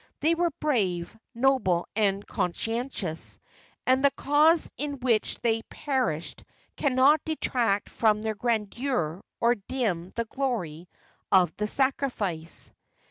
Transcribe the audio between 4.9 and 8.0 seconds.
which they perished cannot detract